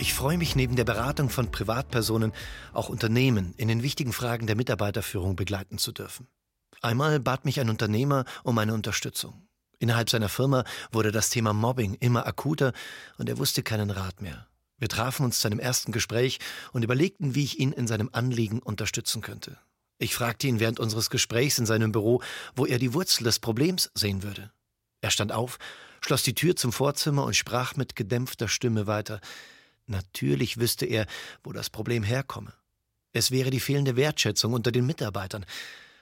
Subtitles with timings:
[0.00, 2.32] Ich freue mich neben der Beratung von Privatpersonen
[2.72, 6.28] auch Unternehmen in den wichtigen Fragen der Mitarbeiterführung begleiten zu dürfen.
[6.80, 9.48] Einmal bat mich ein Unternehmer um eine Unterstützung.
[9.80, 12.72] Innerhalb seiner Firma wurde das Thema Mobbing immer akuter
[13.16, 14.46] und er wusste keinen Rat mehr.
[14.78, 16.38] Wir trafen uns zu einem ersten Gespräch
[16.72, 19.58] und überlegten, wie ich ihn in seinem Anliegen unterstützen könnte.
[19.98, 22.22] Ich fragte ihn während unseres Gesprächs in seinem Büro,
[22.54, 24.52] wo er die Wurzel des Problems sehen würde.
[25.00, 25.58] Er stand auf,
[26.00, 29.20] schloss die Tür zum Vorzimmer und sprach mit gedämpfter Stimme weiter.
[29.88, 31.06] Natürlich wüsste er,
[31.42, 32.52] wo das Problem herkomme.
[33.12, 35.44] Es wäre die fehlende Wertschätzung unter den Mitarbeitern.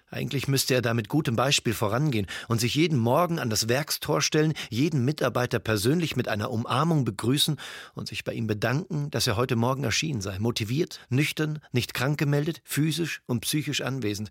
[0.09, 4.23] Eigentlich müsste er da mit gutem Beispiel vorangehen und sich jeden Morgen an das Werkstor
[4.23, 7.59] stellen, jeden Mitarbeiter persönlich mit einer Umarmung begrüßen
[7.95, 12.19] und sich bei ihm bedanken, dass er heute Morgen erschienen sei, motiviert, nüchtern, nicht krank
[12.19, 14.31] gemeldet, physisch und psychisch anwesend.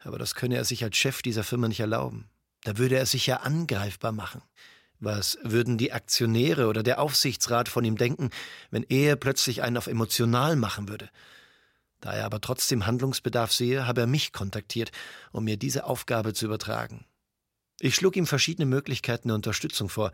[0.00, 2.28] Aber das könne er sich als Chef dieser Firma nicht erlauben.
[2.64, 4.42] Da würde er sich ja angreifbar machen.
[5.00, 8.30] Was würden die Aktionäre oder der Aufsichtsrat von ihm denken,
[8.70, 11.08] wenn er plötzlich einen auf emotional machen würde?
[12.00, 14.90] Da er aber trotzdem Handlungsbedarf sehe, habe er mich kontaktiert,
[15.32, 17.04] um mir diese Aufgabe zu übertragen.
[17.80, 20.10] Ich schlug ihm verschiedene Möglichkeiten der Unterstützung vor,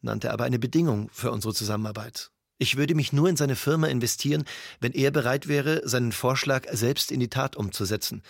[0.00, 2.30] nannte aber eine Bedingung für unsere Zusammenarbeit.
[2.58, 4.44] Ich würde mich nur in seine Firma investieren,
[4.80, 8.22] wenn er bereit wäre, seinen Vorschlag selbst in die Tat umzusetzen.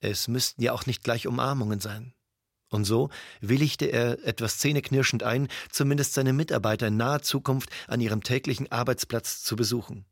[0.00, 2.15] Es müssten ja auch nicht gleich Umarmungen sein.
[2.68, 8.22] Und so willigte er etwas zähneknirschend ein, zumindest seine Mitarbeiter in naher Zukunft an ihrem
[8.22, 10.04] täglichen Arbeitsplatz zu besuchen.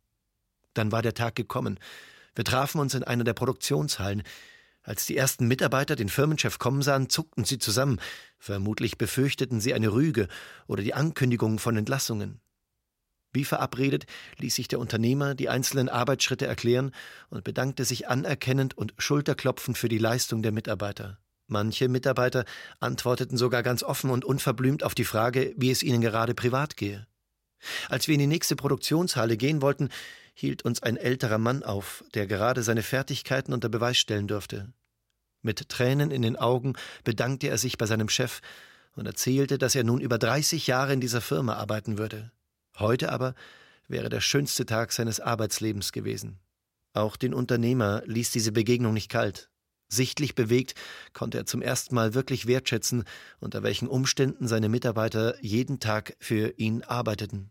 [0.72, 1.78] Dann war der Tag gekommen.
[2.34, 4.22] Wir trafen uns in einer der Produktionshallen.
[4.82, 8.00] Als die ersten Mitarbeiter den Firmenchef kommen sahen, zuckten sie zusammen.
[8.38, 10.28] Vermutlich befürchteten sie eine Rüge
[10.66, 12.41] oder die Ankündigung von Entlassungen.
[13.32, 14.04] Wie verabredet
[14.38, 16.93] ließ sich der Unternehmer die einzelnen Arbeitsschritte erklären
[17.31, 21.19] und bedankte sich anerkennend und schulterklopfend für die Leistung der Mitarbeiter.
[21.47, 22.44] Manche Mitarbeiter
[22.81, 27.06] antworteten sogar ganz offen und unverblümt auf die Frage, wie es ihnen gerade privat gehe.
[27.88, 29.91] Als wir in die nächste Produktionshalle gehen wollten,
[30.34, 34.72] hielt uns ein älterer Mann auf, der gerade seine Fertigkeiten unter Beweis stellen durfte.
[35.43, 36.75] Mit Tränen in den Augen
[37.05, 38.41] bedankte er sich bei seinem Chef
[38.97, 42.32] und erzählte, dass er nun über 30 Jahre in dieser Firma arbeiten würde.
[42.78, 43.34] Heute aber
[43.87, 46.38] wäre der schönste Tag seines Arbeitslebens gewesen.
[46.94, 49.50] Auch den Unternehmer ließ diese Begegnung nicht kalt.
[49.89, 50.75] Sichtlich bewegt
[51.12, 53.05] konnte er zum ersten Mal wirklich wertschätzen,
[53.39, 57.50] unter welchen Umständen seine Mitarbeiter jeden Tag für ihn arbeiteten.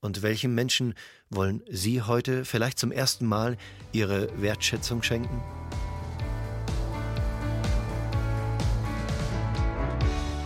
[0.00, 0.94] Und welchem Menschen
[1.30, 3.56] wollen Sie heute vielleicht zum ersten Mal
[3.92, 5.42] Ihre Wertschätzung schenken?